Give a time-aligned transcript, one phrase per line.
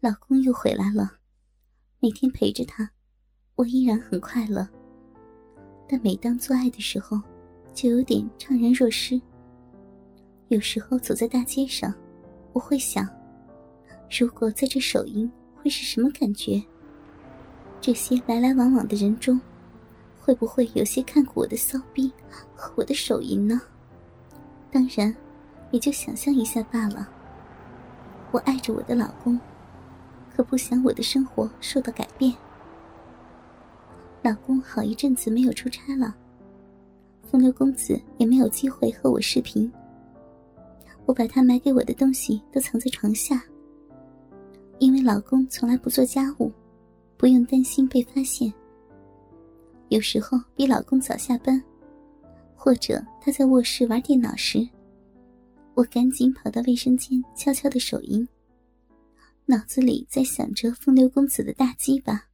[0.00, 1.10] 老公又回来了，
[1.98, 2.88] 每天陪着他，
[3.56, 4.68] 我依然很快乐。
[5.88, 7.20] 但每当做爱的时候，
[7.74, 9.20] 就有点怅然若失。
[10.48, 11.92] 有时候走在大街上，
[12.52, 13.08] 我会想，
[14.08, 16.62] 如果在这手淫，会是什么感觉？
[17.80, 19.40] 这些来来往往的人中，
[20.20, 22.12] 会不会有些看过我的骚逼
[22.54, 23.60] 和我的手淫呢？
[24.70, 25.12] 当然，
[25.72, 27.08] 也就想象一下罢了。
[28.30, 29.40] 我爱着我的老公，
[30.38, 32.32] 可不想我的生活受到改变。
[34.22, 36.14] 老公好一阵子没有出差了，
[37.28, 39.68] 风流公子也没有机会和我视频。
[41.06, 43.42] 我把他买给我的东西都藏在床下，
[44.78, 46.52] 因为老公从来不做家务，
[47.16, 48.54] 不用担心被发现。
[49.88, 51.60] 有时候比老公早下班，
[52.54, 54.64] 或者他在卧室玩电脑时。
[55.74, 58.28] 我赶紧跑到卫生间，悄悄的手淫，
[59.50, 62.28] 脑子里在想着风流公子的大鸡巴，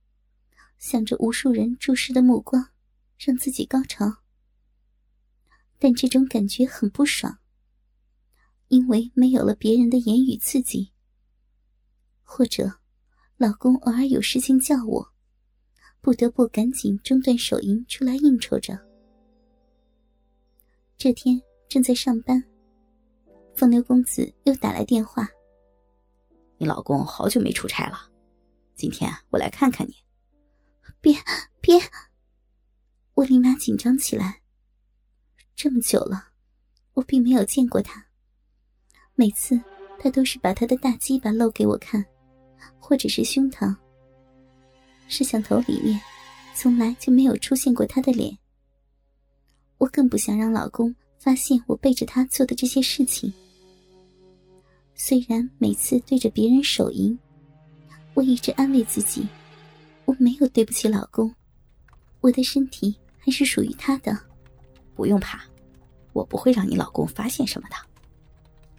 [0.78, 2.70] 想着无数人注视的目光，
[3.16, 4.16] 让自己高潮。
[5.78, 7.38] 但这种感觉很不爽，
[8.66, 10.90] 因为没有了别人的言语刺激，
[12.24, 12.80] 或者
[13.36, 15.12] 老公偶尔有事情叫我，
[16.00, 18.76] 不得不赶紧中断手淫出来应酬着。
[20.98, 22.42] 这天正在上班。
[23.54, 25.28] 风流公子又打来电话。
[26.58, 28.10] 你老公好久没出差了，
[28.74, 29.94] 今天我来看看你。
[31.00, 31.14] 别
[31.60, 31.78] 别！
[33.14, 34.40] 我立马紧张起来。
[35.54, 36.28] 这么久了，
[36.94, 38.06] 我并没有见过他。
[39.14, 39.60] 每次
[39.98, 42.04] 他都是把他的大鸡巴露给我看，
[42.78, 43.76] 或者是胸膛。
[45.08, 46.00] 摄像头里面
[46.54, 48.38] 从来就没有出现过他的脸。
[49.78, 53.32] 我更不想让老公发现我背着他做的这些事情。
[54.94, 57.18] 虽然每次对着别人手淫，
[58.14, 59.26] 我一直安慰自己，
[60.04, 61.34] 我没有对不起老公，
[62.20, 64.16] 我的身体还是属于他的，
[64.94, 65.42] 不用怕，
[66.12, 67.76] 我不会让你老公发现什么的。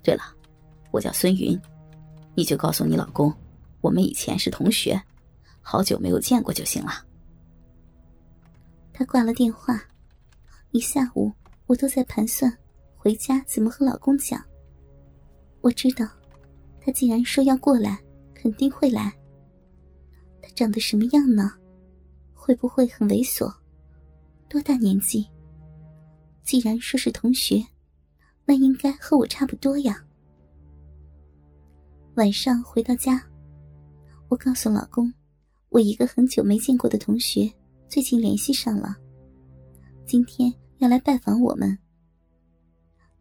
[0.02, 0.24] 对了，
[0.92, 1.60] 我叫孙云，
[2.34, 3.32] 你就告诉你老公，
[3.82, 5.00] 我们以前是同学，
[5.62, 7.06] 好久没有见过就行了。
[8.94, 9.84] 他挂了电话，
[10.72, 11.32] 一下午
[11.68, 12.58] 我都在盘算
[12.96, 14.42] 回家怎么和老公讲。
[15.66, 16.08] 我知道，
[16.80, 18.00] 他既然说要过来，
[18.36, 19.12] 肯定会来。
[20.40, 21.52] 他长得什么样呢？
[22.36, 23.52] 会不会很猥琐？
[24.48, 25.28] 多大年纪？
[26.44, 27.66] 既然说是同学，
[28.46, 30.06] 那应该和我差不多呀。
[32.14, 33.20] 晚上回到家，
[34.30, 35.12] 我告诉老公，
[35.70, 37.52] 我一个很久没见过的同学
[37.90, 38.96] 最近联系上了，
[40.06, 41.76] 今天要来拜访我们。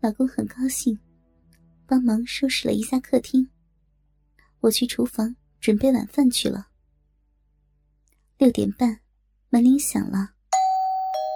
[0.03, 0.99] 老公很高兴。
[1.87, 3.49] 帮忙收拾了一下客厅，
[4.61, 6.69] 我去厨房准备晚饭去了。
[8.39, 9.01] 六点半，
[9.51, 10.31] 门铃响了，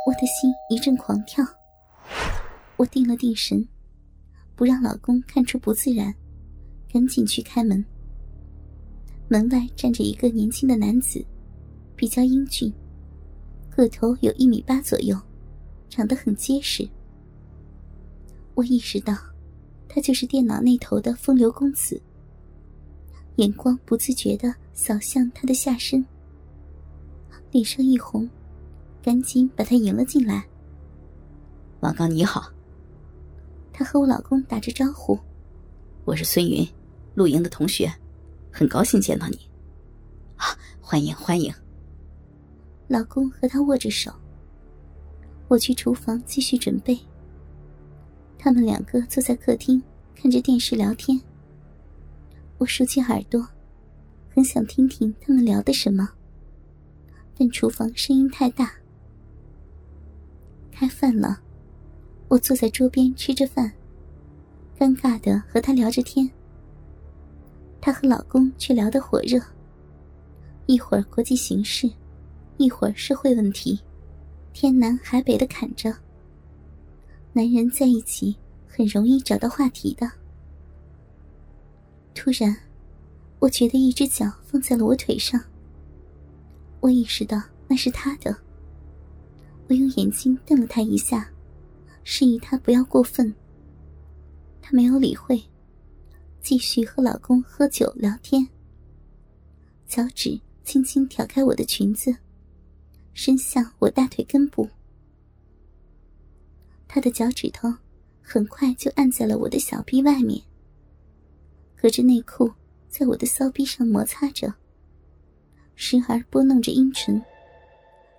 [0.06, 1.44] 我的心一阵狂跳。
[2.76, 3.69] 我定了定神，
[4.56, 6.14] 不让老公看出不自然，
[6.91, 7.84] 赶紧去开门。
[9.28, 11.22] 门外站着一个年轻的男子，
[11.94, 12.72] 比较英俊，
[13.69, 15.20] 个头有一米八左右，
[15.91, 16.88] 长得很结实。
[18.54, 19.28] 我意识到。
[19.98, 22.00] 他就是电脑那头的风流公子，
[23.34, 26.06] 眼光不自觉的扫向他的下身，
[27.50, 28.31] 脸上一红，
[29.03, 30.47] 赶紧把他迎了进来。
[31.81, 32.48] 王刚你好，
[33.72, 35.19] 他和我老公打着招呼
[36.06, 36.64] ：“我是孙云，
[37.16, 37.92] 露营的同学，
[38.53, 39.50] 很高兴见到你。”
[40.38, 40.47] 啊，
[40.81, 41.53] 欢迎欢迎。
[42.87, 44.12] 老公和他握着手，
[45.48, 46.97] 我去厨房继续准备。
[48.38, 49.82] 他们两个坐在客厅，
[50.15, 51.21] 看着电视聊天。
[52.56, 53.44] 我竖起耳朵，
[54.32, 56.09] 很想听听他们聊的什么，
[57.37, 58.72] 但厨房声音太大。
[60.71, 61.41] 开饭了，
[62.28, 63.72] 我坐在桌边吃着饭，
[64.78, 66.31] 尴尬的和他聊着天。
[67.81, 69.41] 她和老公却聊得火热，
[70.67, 71.90] 一会儿国际形势，
[72.56, 73.81] 一会儿社会问题，
[74.52, 75.93] 天南海北的侃着。
[77.38, 78.37] 男人在一起
[78.67, 80.11] 很容易找到话题的。
[82.12, 82.52] 突然，
[83.38, 85.40] 我觉得一只脚放在了我腿上。
[86.81, 88.37] 我意识到那是他的。
[89.69, 91.31] 我用眼睛瞪了他一下，
[92.02, 93.32] 示意他不要过分。
[94.61, 95.40] 他没有理会，
[96.40, 98.49] 继续和老公喝酒聊天。
[99.87, 102.12] 脚趾轻轻挑开我的裙子，
[103.14, 104.69] 伸向我大腿根部。
[106.88, 107.73] 他的脚趾头
[108.23, 110.43] 很快就按在了我的小臂外面，
[111.76, 112.50] 隔着内裤
[112.88, 114.55] 在我的骚逼上摩擦着，
[115.76, 117.23] 时而拨弄着阴唇，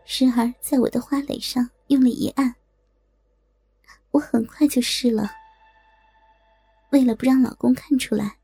[0.06, 2.56] 时而在我的花蕾上用力一按。
[4.12, 5.32] 我很快就湿了。
[6.92, 8.38] 为了不让老公看出来，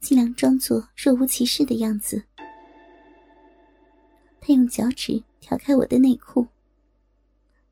[0.00, 2.24] 尽量装作若无其事的样子，
[4.40, 6.46] 他用脚趾挑开我的内裤，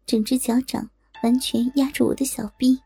[0.07, 0.89] 整只脚掌
[1.23, 2.81] 完全压住我的小臂，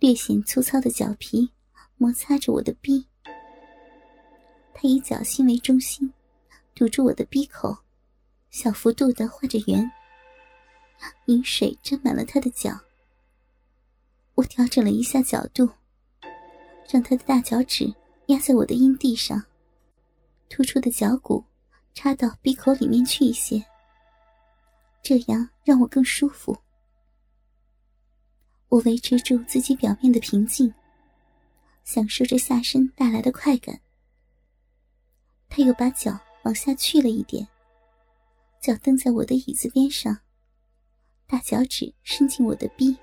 [0.00, 1.50] 略显粗糙的脚皮
[1.96, 3.06] 摩擦着我的臂。
[4.74, 6.12] 他以脚心为中心，
[6.74, 7.74] 堵住我的鼻口，
[8.50, 9.90] 小幅度的画着圆，
[11.26, 12.78] 饮水沾满了他的脚。
[14.34, 15.66] 我调整了一下角度，
[16.90, 17.94] 让他的大脚趾
[18.26, 19.42] 压在我的阴蒂上，
[20.50, 21.42] 突出的脚骨
[21.94, 23.64] 插到鼻口里面去一些，
[25.02, 26.54] 这样让我更舒服。
[28.74, 30.74] 我维持住自己表面的平静，
[31.84, 33.80] 享受着下身带来的快感。
[35.48, 37.46] 他又把脚往下去了一点，
[38.60, 40.22] 脚蹬在我的椅子边上，
[41.24, 42.96] 大脚趾伸进我的臂。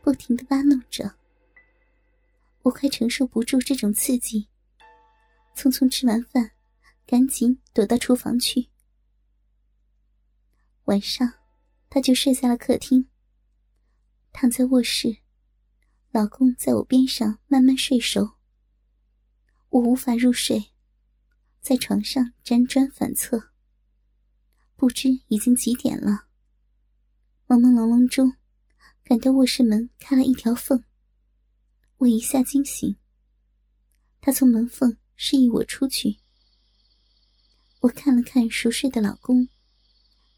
[0.00, 1.16] 不停的挖弄着，
[2.62, 4.48] 我快承受不住这种刺激，
[5.54, 6.52] 匆匆吃完饭，
[7.06, 8.68] 赶紧躲到厨房去。
[10.84, 11.34] 晚上，
[11.90, 13.06] 他就睡在了客厅。
[14.38, 15.16] 躺在卧室，
[16.10, 18.32] 老公在我边上慢慢睡熟。
[19.70, 20.72] 我无法入睡，
[21.62, 23.48] 在床上辗转反侧，
[24.76, 26.26] 不知已经几点了。
[27.46, 28.34] 朦朦胧胧中。
[29.02, 30.82] 感到卧室门开了一条缝，
[31.98, 32.96] 我一下惊醒。
[34.20, 36.18] 他从门缝示意我出去。
[37.80, 39.48] 我看了看熟睡的老公，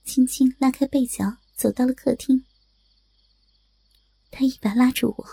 [0.05, 2.45] 轻轻拉开被角，走到了客厅。
[4.31, 5.27] 他一把拉住我，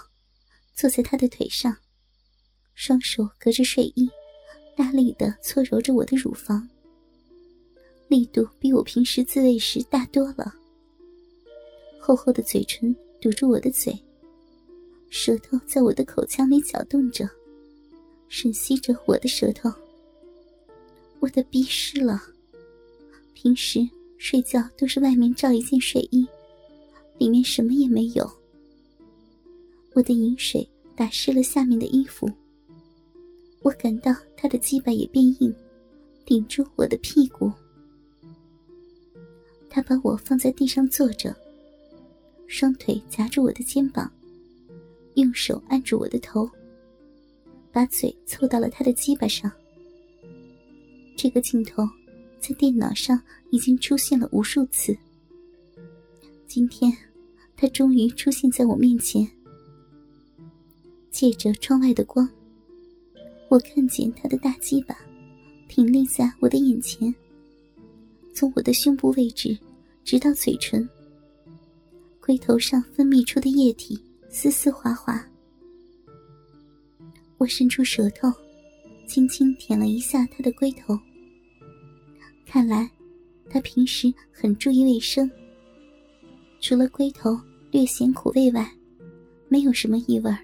[0.73, 1.77] 坐在他的腿上，
[2.73, 4.09] 双手隔着睡衣，
[4.75, 6.69] 大力的搓揉着我的乳房，
[8.07, 10.53] 力度比我平时自慰时大多了。
[11.99, 12.95] 厚厚的嘴唇。
[13.21, 13.97] 堵住我的嘴，
[15.09, 17.27] 舌头在我的口腔里搅动着，
[18.29, 19.71] 吮吸着我的舌头。
[21.19, 22.21] 我的鼻湿了。
[23.33, 23.79] 平时
[24.19, 26.27] 睡觉都是外面罩一件睡衣，
[27.17, 28.31] 里面什么也没有。
[29.95, 32.29] 我的饮水打湿了下面的衣服。
[33.61, 35.55] 我感到他的鸡巴也变硬，
[36.25, 37.49] 顶住我的屁股。
[39.69, 41.33] 他把我放在地上坐着。
[42.45, 44.11] 双腿夹住我的肩膀，
[45.15, 46.47] 用手按住我的头，
[47.71, 49.49] 把嘴凑到了他的鸡巴上。
[51.15, 51.83] 这个镜头
[52.39, 53.19] 在电脑上
[53.49, 54.95] 已经出现了无数次。
[56.45, 56.91] 今天，
[57.55, 59.25] 他终于出现在我面前。
[61.15, 62.29] 借着窗外的光，
[63.47, 64.93] 我看见他的大鸡巴
[65.69, 67.15] 挺立在我的眼前，
[68.33, 69.57] 从我的胸部位置
[70.03, 70.85] 直到嘴唇。
[72.19, 73.97] 龟头上分泌出的液体
[74.29, 75.25] 丝丝滑滑，
[77.37, 78.29] 我伸出舌头，
[79.07, 80.99] 轻轻舔了一下他的龟头。
[82.45, 82.91] 看来，
[83.49, 85.31] 他平时很注意卫生。
[86.59, 87.39] 除了龟头
[87.71, 88.69] 略显苦味外，
[89.47, 90.39] 没有什么异味儿。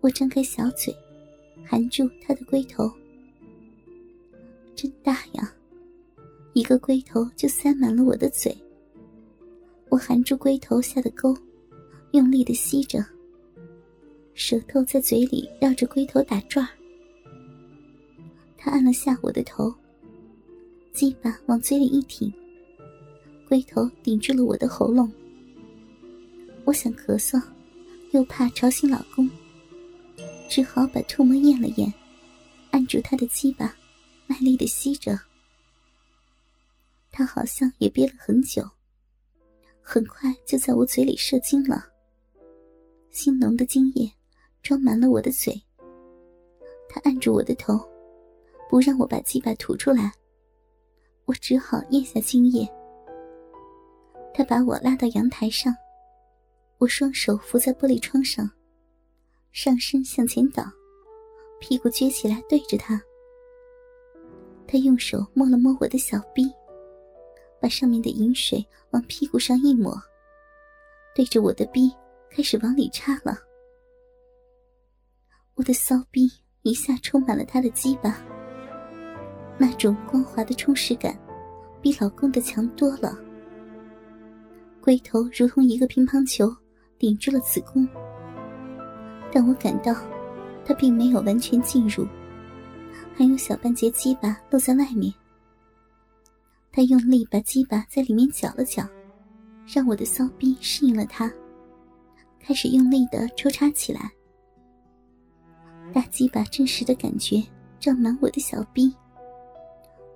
[0.00, 0.94] 我张开小嘴，
[1.64, 2.90] 含住他的龟头，
[4.74, 5.52] 真大呀！
[6.54, 8.56] 一个龟头就塞满了我的嘴。
[9.90, 11.36] 我含住龟头下的沟，
[12.12, 13.04] 用力的吸着，
[14.34, 16.66] 舌头在嘴里绕着龟头打转。
[18.56, 19.72] 他按了下我的头，
[20.92, 22.32] 鸡巴往嘴里一挺，
[23.48, 25.12] 龟头顶住了我的喉咙。
[26.64, 27.40] 我想咳嗽，
[28.12, 29.28] 又怕吵醒老公，
[30.50, 31.94] 只好把唾沫咽了咽，
[32.72, 33.72] 按住他的鸡巴，
[34.26, 35.16] 卖力的吸着。
[37.12, 38.68] 他好像也憋了很久。
[39.80, 41.86] 很快就在我嘴里射精了，
[43.12, 44.12] 腥浓的精液
[44.60, 45.54] 装满了我的嘴。
[46.88, 47.78] 他按住我的头，
[48.68, 50.12] 不让我把鸡巴吐出来，
[51.26, 52.68] 我只好咽下精液。
[54.34, 55.72] 他把我拉到阳台上，
[56.78, 58.50] 我双手扶在玻璃窗上，
[59.62, 60.64] 上身向前倒，
[61.58, 62.98] 屁股撅起来对着他。
[64.66, 66.50] 他用手摸了摸我的小臂。
[67.60, 69.94] 把上面的饮水往屁股上一抹，
[71.14, 71.92] 对着我的臂
[72.30, 73.38] 开始往里插了。
[75.56, 76.26] 我的骚逼
[76.62, 78.18] 一下充满了他的鸡巴，
[79.58, 81.14] 那种光滑的充实感，
[81.82, 83.14] 比老公的强多了。
[84.80, 86.50] 龟头如同一个乒乓球
[86.98, 87.86] 顶住了子宫，
[89.32, 89.94] 但我感到，
[90.64, 92.06] 他并没有完全进入，
[93.16, 95.12] 还有小半截鸡巴露在外面。
[96.72, 98.86] 他用力把鸡巴在里面搅了搅，
[99.66, 101.32] 让我的骚逼适应了他，
[102.40, 104.10] 开始用力的抽插起来。
[105.92, 107.42] 大鸡巴真实的感觉
[107.80, 108.94] 胀满我的小臂。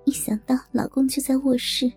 [0.05, 1.91] 一想到老公就在卧室，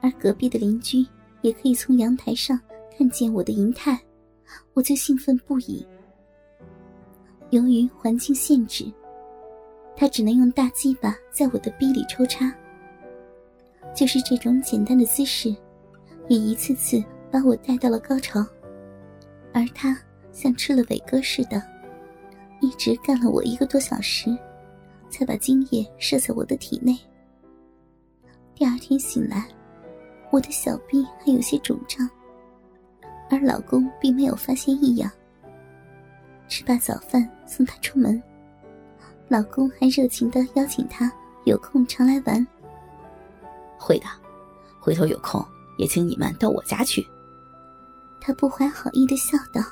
[0.00, 1.04] 而隔壁的邻居
[1.42, 2.60] 也可以从阳台上
[2.96, 3.98] 看见我的银泰，
[4.74, 5.84] 我就兴奋不已。
[7.50, 8.84] 由于环境限制，
[9.96, 12.52] 他只能用大鸡巴在我的逼里抽插。
[13.94, 15.48] 就是这种简单的姿势，
[16.28, 18.44] 也一次次把我带到了高潮，
[19.52, 19.98] 而他
[20.30, 21.62] 像吃了伟哥似的。
[22.60, 24.36] 一直干了我一个多小时，
[25.08, 26.98] 才把精液射在我的体内。
[28.54, 29.48] 第二天醒来，
[30.30, 32.08] 我的小臂还有些肿胀，
[33.30, 35.10] 而老公并没有发现异样。
[36.48, 38.20] 吃罢早饭送他出门，
[39.28, 41.12] 老公还热情的邀请他
[41.44, 42.46] 有空常来玩。
[43.78, 44.06] 会的，
[44.80, 45.44] 回头有空
[45.76, 47.06] 也请你们到我家去。
[48.20, 49.62] 他不怀好意的笑道。